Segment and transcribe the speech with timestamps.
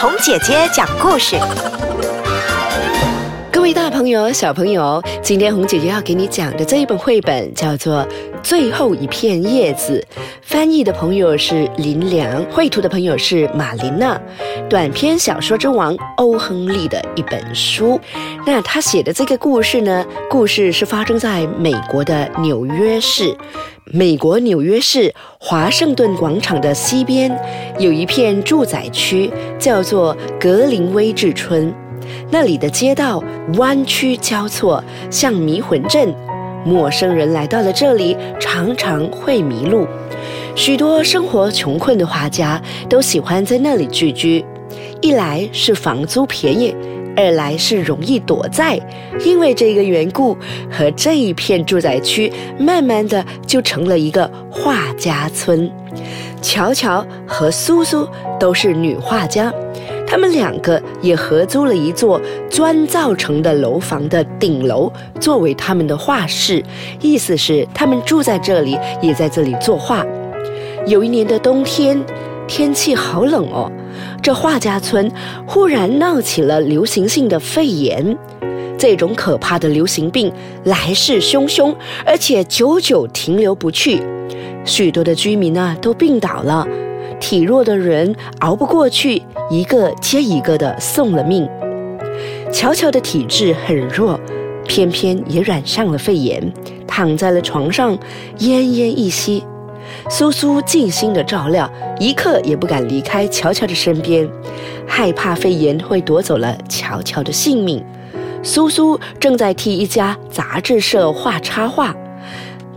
[0.00, 1.36] 童姐姐讲故事。
[3.74, 8.02] 大朋友、小朋友，今天红姐姐要给你讲的这一本绘本叫做
[8.42, 10.04] 《最后一片叶子》，
[10.42, 14.20] 翻译的朋友是林良，绘图的朋友是马琳娜，
[14.68, 18.00] 短篇小说之王欧亨利的一本书。
[18.46, 23.36] 那他写的这个故事呢，故事是发生在美国的纽约市。
[23.92, 27.30] 美国纽约市华盛顿广场的西边
[27.78, 31.72] 有一片住宅区，叫做格林威治村。
[32.30, 33.22] 那里的街道
[33.54, 36.14] 弯曲交错，像迷魂阵。
[36.64, 39.86] 陌生人来到了这里，常常会迷路。
[40.54, 44.44] 许多生活穷困的画家都喜欢在那里聚居，
[45.00, 46.74] 一来是房租便宜，
[47.16, 48.78] 二来是容易躲债。
[49.24, 50.36] 因为这个缘故，
[50.70, 55.70] 和这一片住宅区慢慢的就成了一个画家村。
[56.42, 58.06] 乔乔和苏苏
[58.38, 59.52] 都是女画家。
[60.10, 62.20] 他们两个也合租了一座
[62.50, 66.60] 砖造成的楼房的顶楼，作为他们的画室。
[67.00, 70.04] 意思是他们住在这里，也在这里作画。
[70.84, 72.04] 有一年的冬天，
[72.48, 73.70] 天气好冷哦，
[74.20, 75.08] 这画家村
[75.46, 78.18] 忽然闹起了流行性的肺炎。
[78.76, 80.32] 这种可怕的流行病
[80.64, 81.72] 来势汹汹，
[82.04, 84.02] 而且久久停留不去，
[84.64, 86.66] 许多的居民呢都病倒了。
[87.20, 91.48] 体弱的人熬不过去，一个接一个的送了命。
[92.52, 94.18] 乔乔的体质很弱，
[94.66, 96.52] 偏偏也染上了肺炎，
[96.86, 97.96] 躺在了床上，
[98.38, 99.44] 奄奄一息。
[100.08, 104.28] 苏苏尽心的照料，一刻也不敢离开乔乔的身边，
[104.86, 107.84] 害怕肺炎会夺走了乔乔的性命。
[108.42, 111.94] 苏苏正在替一家杂志社画插画。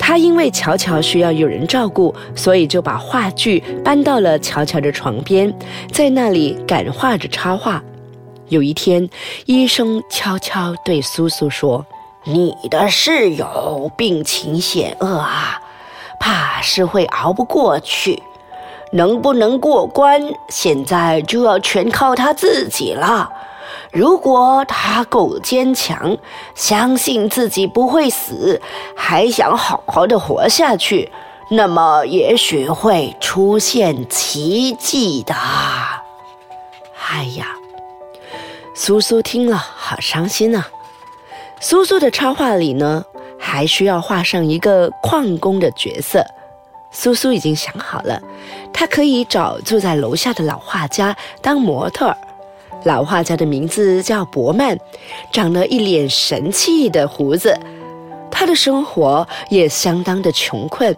[0.00, 5.54] 他因为乔乔需要有人照顾，所以就把画具搬到了乔乔的床边，
[5.92, 7.80] 在那里感化着插画。
[8.48, 9.08] 有一天，
[9.44, 11.84] 医生悄悄对苏苏说
[12.24, 15.60] ：“你的室友病情险恶啊，
[16.18, 18.20] 怕是会熬不过去。
[18.92, 23.30] 能不能过关，现在就要全靠他自己了。”
[23.92, 26.16] 如果他够坚强，
[26.54, 28.60] 相信自己不会死，
[28.96, 31.10] 还想好好的活下去，
[31.50, 35.34] 那么也许会出现奇迹的。
[37.08, 37.46] 哎呀，
[38.74, 40.68] 苏苏听了好伤心啊！
[41.60, 43.04] 苏苏的插画里呢，
[43.38, 46.24] 还需要画上一个矿工的角色。
[46.92, 48.20] 苏苏已经想好了，
[48.72, 52.16] 他可以找住在楼下的老画家当模特儿。
[52.84, 54.78] 老画家的名字叫伯曼，
[55.32, 57.58] 长了一脸神气的胡子。
[58.30, 60.96] 他的生活也相当的穷困，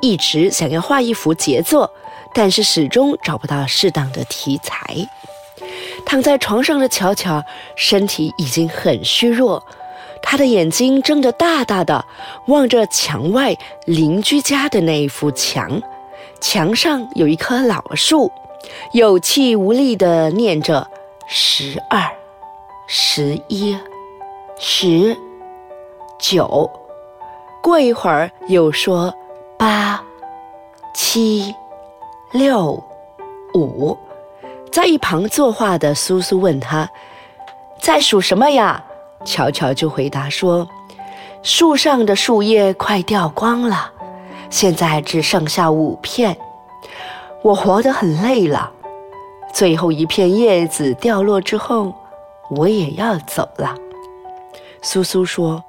[0.00, 1.90] 一直想要画一幅杰作，
[2.32, 4.96] 但是始终找不到适当的题材。
[6.06, 7.44] 躺在床上的乔乔
[7.76, 9.62] 身体已经很虚弱，
[10.22, 12.02] 他的眼睛睁得大大的，
[12.46, 15.82] 望着墙外邻居家的那一幅墙。
[16.40, 18.30] 墙上有一棵老树，
[18.92, 20.88] 有气无力地念着。
[21.30, 22.10] 十二、
[22.86, 23.78] 十一、
[24.58, 25.14] 十、
[26.18, 26.70] 九，
[27.62, 29.14] 过一会儿又说
[29.58, 30.02] 八、
[30.94, 31.54] 七、
[32.32, 32.82] 六、
[33.52, 33.94] 五。
[34.72, 36.88] 在一旁作画的苏苏问他
[37.78, 38.82] ：“在数什么呀？”
[39.22, 40.66] 乔乔就回答说
[41.44, 43.92] ：“树上的树叶快掉光了，
[44.48, 46.34] 现在只剩下五片。
[47.42, 48.72] 我活得很累了。”
[49.58, 51.92] 最后一片叶子掉落之后，
[52.48, 53.74] 我也要走了。
[54.82, 55.64] 苏苏说：“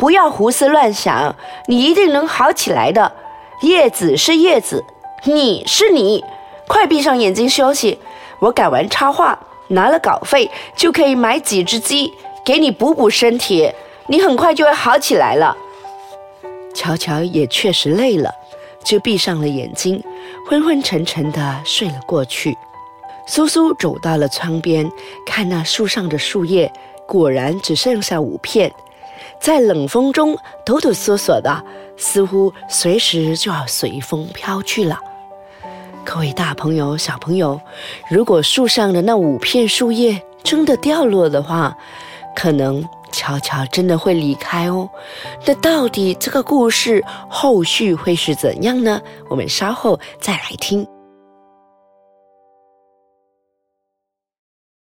[0.00, 1.36] 不要胡思乱想，
[1.66, 3.12] 你一定能好起来的。
[3.60, 4.82] 叶子是叶子，
[5.24, 6.24] 你是你，
[6.66, 7.98] 快闭上眼睛休息。
[8.38, 9.38] 我赶完插画，
[9.68, 12.10] 拿了稿费，就可以买几只鸡
[12.42, 13.70] 给你补补身体。
[14.06, 15.54] 你很快就会好起来了。”
[16.74, 18.34] 乔乔也确实累了，
[18.82, 20.02] 就闭上了眼睛，
[20.48, 22.56] 昏昏沉沉地睡了过去。
[23.30, 24.90] 苏苏走到了窗边，
[25.24, 26.70] 看那树上的树叶，
[27.06, 28.74] 果然只剩下五片，
[29.40, 30.36] 在冷风中
[30.66, 31.64] 抖抖嗦嗦的，
[31.96, 34.98] 似乎随时就要随风飘去了。
[36.04, 37.60] 各位大朋友、小朋友，
[38.10, 41.78] 如果树上的那五片树叶真的掉落的话，
[42.34, 44.90] 可能乔乔真的会离开哦。
[45.46, 49.00] 那到底这个故事后续会是怎样呢？
[49.28, 50.84] 我们稍后再来听。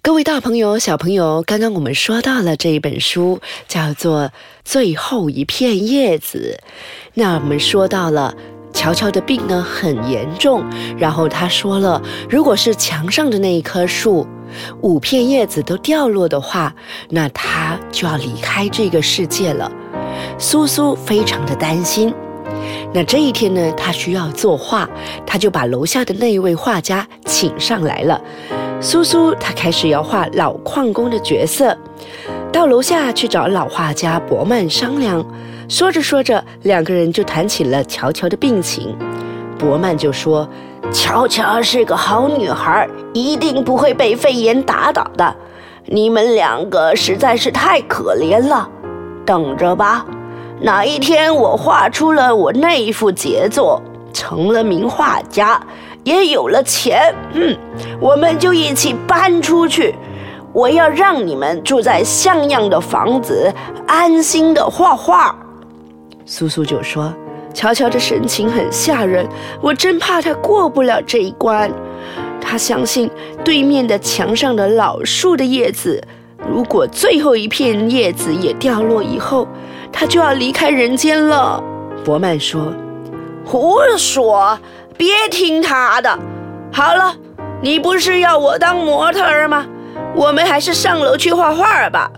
[0.00, 4.22] 各位大朋友、小朋友，刚刚我们说到了这一本书，叫做
[4.64, 6.58] 《最后一片叶子》。
[7.14, 8.34] 那我们说到了
[8.72, 10.64] 乔乔的病呢很严重，
[10.96, 12.00] 然后他说了，
[12.30, 14.26] 如果是墙上的那一棵树，
[14.80, 16.74] 五片叶子都掉落的话，
[17.10, 19.70] 那他就要离开这个世界了。
[20.38, 22.14] 苏苏非常的担心。
[22.94, 24.88] 那这一天呢，他需要作画，
[25.26, 28.20] 他就把楼下的那一位画家请上来了。
[28.80, 31.76] 苏苏他开始要画老矿工的角色，
[32.52, 35.24] 到楼下去找老画家伯曼商量。
[35.68, 38.96] 说着说着，两个人就谈起了乔乔的病情。
[39.58, 40.48] 伯曼就说
[40.94, 45.34] ：“乔乔是个好女孩，一定不会被肺炎打倒的。
[45.86, 48.68] 你们两个实在是太可怜了，
[49.26, 50.06] 等着吧。”
[50.62, 53.82] 哪一天我画出了我那一幅杰作，
[54.12, 55.60] 成了名画家，
[56.04, 57.56] 也有了钱，嗯，
[58.00, 59.94] 我们就一起搬出去。
[60.52, 63.52] 我要让你们住在像样的房子，
[63.86, 65.34] 安心的画画。
[66.24, 67.12] 苏苏就说
[67.52, 69.28] ：“乔乔的神情很吓人，
[69.60, 71.70] 我真怕他过不了这一关。
[72.40, 73.10] 他相信
[73.44, 76.02] 对面的墙上的老树的叶子，
[76.50, 79.46] 如果最后一片叶子也掉落以后。”
[79.90, 81.60] 他就要离开人间了，
[82.04, 82.72] 伯曼说
[83.42, 84.56] ：“胡说，
[84.98, 86.18] 别听他的。
[86.70, 87.16] 好了，
[87.62, 89.66] 你不是要我当模特儿吗？
[90.14, 92.10] 我们还是上楼去画画吧。”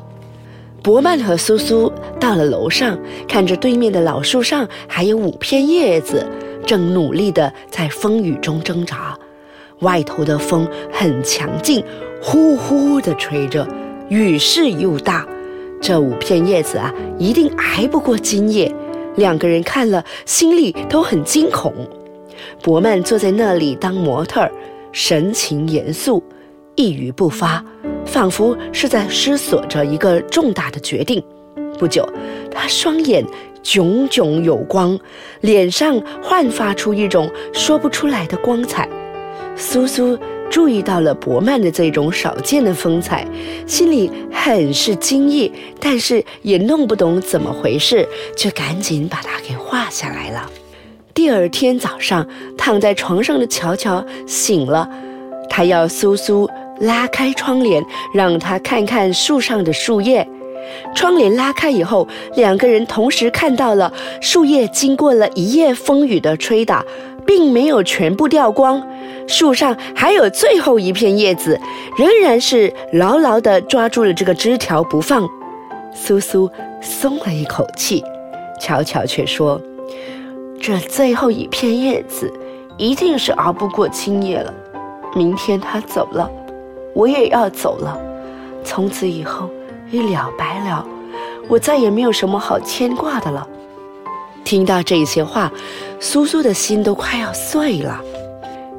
[0.82, 2.99] 伯曼和苏苏到了楼上，
[3.29, 6.27] 看着对面的老树上还有五片叶子，
[6.67, 9.15] 正努力地在风雨中挣扎。
[9.81, 11.85] 外头的风很强劲，
[12.23, 13.69] 呼呼地吹着，
[14.09, 15.27] 雨势又大。
[15.82, 18.75] 这五片叶子啊，一定挨不过今夜。
[19.17, 21.75] 两个人看了，心里都很惊恐。
[22.62, 24.52] 伯曼坐在那里当模特儿，
[24.92, 26.22] 神情严肃，
[26.75, 27.64] 一语不发，
[28.04, 31.22] 仿佛是在思索着一个重大的决定。
[31.78, 32.08] 不久，
[32.50, 33.25] 他双眼
[33.62, 34.98] 炯炯有光，
[35.40, 38.88] 脸上焕发出一种说不出来的光彩。
[39.56, 40.19] 苏苏。
[40.50, 43.25] 注意到了伯曼的这种少见的风采，
[43.69, 48.04] 心里很是惊异，但是也弄不懂怎么回事，
[48.36, 50.50] 就赶紧把它给画下来了。
[51.12, 52.26] 第二天早上，
[52.56, 54.88] 躺在床上的乔乔醒了，
[55.48, 56.48] 他要苏苏
[56.80, 57.84] 拉开窗帘，
[58.14, 60.26] 让他看看树上的树叶。
[60.94, 66.84] 窗帘拉开以后，两个人同时看到了树叶经过了一夜风雨的吹打，
[67.26, 68.80] 并没有全部掉光。
[69.26, 71.58] 树上还有最后一片叶子，
[71.98, 75.28] 仍然是牢牢地抓住了这个枝条不放。
[75.92, 76.48] 苏苏
[76.80, 78.02] 松了一口气，
[78.60, 79.60] 乔乔却说
[80.60, 82.30] ：“这最后一片叶子
[82.76, 84.52] 一定是熬不过今夜了。
[85.14, 86.30] 明天他走了，
[86.94, 87.98] 我也要走了，
[88.62, 89.48] 从此以后
[89.90, 90.86] 一了百了，
[91.48, 93.48] 我再也没有什么好牵挂的了。”
[94.44, 95.50] 听到这些话，
[95.98, 97.98] 苏苏的心都快要碎了。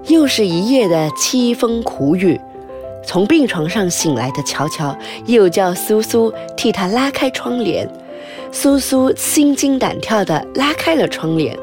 [0.06, 2.40] 又是一夜的凄风苦雨，
[3.04, 4.96] 从病床上醒来的乔乔
[5.26, 7.90] 又叫苏苏替他拉开窗帘。
[8.54, 11.58] 苏苏心惊胆跳地拉开了窗帘，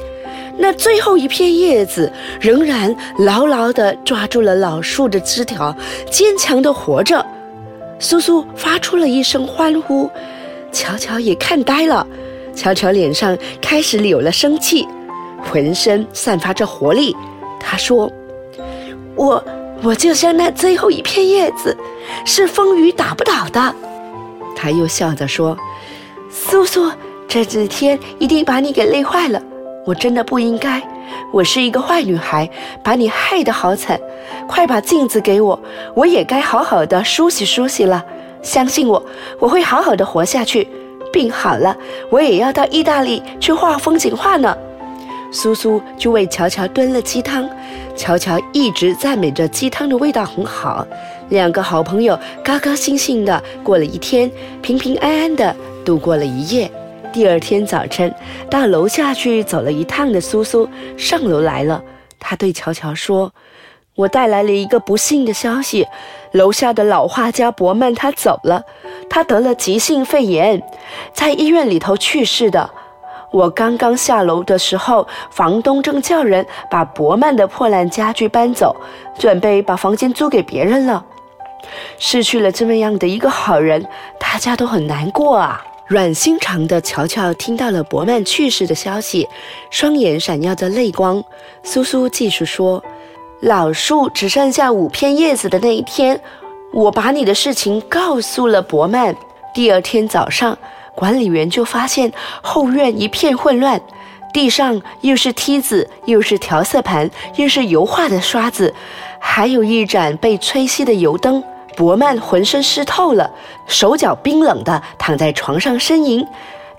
[0.58, 5.74] 那最后一片叶子仍然牢牢地抓住了老树的枝条，
[6.10, 7.24] 坚强地活着。
[8.00, 10.10] 苏苏发出了一声欢呼，
[10.72, 12.06] 乔乔也看呆了。
[12.54, 14.86] 乔乔脸上开始有了生气，
[15.42, 17.16] 浑身散发着活力。
[17.60, 18.10] 他说。
[19.16, 19.42] 我
[19.82, 21.76] 我就像那最后一片叶子，
[22.24, 23.74] 是风雨打不倒的。
[24.54, 25.58] 他又笑着说
[26.30, 26.88] ：“苏苏，
[27.26, 29.42] 这几天一定把你给累坏了。
[29.88, 30.82] 我真的不应该，
[31.32, 32.46] 我是一个坏女孩，
[32.82, 33.98] 把你害得好惨。
[34.46, 35.58] 快把镜子给我，
[35.94, 38.04] 我也该好好的梳洗梳洗了。
[38.42, 39.02] 相信我，
[39.38, 40.68] 我会好好的活下去。
[41.10, 41.74] 病好了，
[42.10, 44.54] 我也要到意大利去画风景画呢。”
[45.32, 47.48] 苏苏就为乔乔炖了鸡汤，
[47.96, 50.86] 乔乔一直赞美着鸡汤的味道很好。
[51.30, 54.30] 两个好朋友高高兴兴的过了一天，
[54.60, 56.70] 平平安安的度过了一夜。
[57.18, 58.14] 第二天早晨，
[58.48, 61.82] 到楼下去走了一趟的苏苏上楼来了，
[62.20, 63.32] 他对乔乔说
[63.96, 65.84] ：“我带来了一个不幸的消息，
[66.30, 68.62] 楼下的老画家伯曼他走了，
[69.10, 70.62] 他得了急性肺炎，
[71.12, 72.70] 在医院里头去世的。”
[73.34, 78.76] 我刚刚下楼的时候，房东正叫人把伯曼的破烂家具搬走，
[79.18, 81.04] 准备把房间租给别人了。
[81.98, 83.84] 失去了这么样的一个好人，
[84.20, 85.64] 大家都很难过啊。
[85.88, 89.26] 软心肠的乔乔听到了伯曼去世的消息，
[89.70, 91.24] 双眼闪耀着泪光。
[91.62, 92.84] 苏苏继续说
[93.40, 96.20] ：“老树只剩下五片叶子的那一天，
[96.74, 99.16] 我把你的事情告诉了伯曼。
[99.54, 100.56] 第二天早上。”
[100.94, 103.80] 管理员就发现后院一片混乱，
[104.34, 108.74] 地上又是梯子，又是调色盘，又是油画的刷子，
[109.20, 111.40] 还有一盏被吹熄的油灯。
[111.78, 113.30] 伯曼浑身湿透了，
[113.68, 116.26] 手脚冰冷的躺在床上呻吟。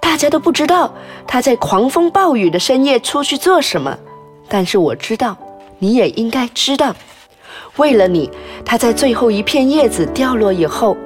[0.02, 0.94] 大家都不知道
[1.26, 3.98] 他在狂风暴雨的深夜出去做什么，
[4.50, 5.38] 但是我知道，
[5.78, 6.94] 你也应该知道。
[7.78, 8.30] 为了你，
[8.66, 10.98] 他在最后一片叶子掉落以后，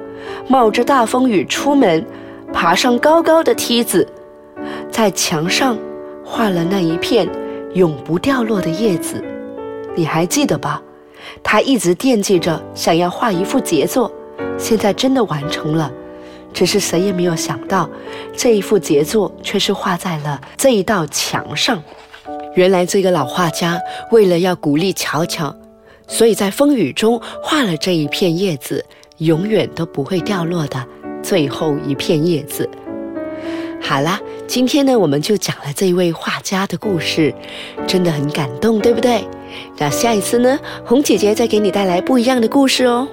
[0.48, 2.04] 冒着大风雨出门，
[2.52, 4.04] 爬上高高的梯子，
[4.90, 5.78] 在墙上
[6.24, 7.28] 画了那一片
[7.74, 9.22] 永不掉落的叶子。
[9.94, 10.82] 你还记得吧？
[11.42, 14.10] 他一直惦记着，想要画一幅杰作，
[14.58, 15.90] 现在真的完成了。
[16.52, 17.90] 只是谁也没有想到，
[18.36, 21.82] 这一幅杰作却是画在了这一道墙上。
[22.54, 23.80] 原来这个老画家
[24.12, 25.52] 为了要鼓励乔乔，
[26.06, 28.84] 所以在风雨中画了这一片叶子，
[29.18, 30.86] 永远都不会掉落的
[31.20, 32.70] 最后一片叶子。
[33.82, 37.34] 好啦，今天呢，我们就讲了这位画家的故事，
[37.86, 39.24] 真的很感动，对不对？
[39.78, 43.08] 那下一次呢，红姐姐再给你带来不一样的故事哦。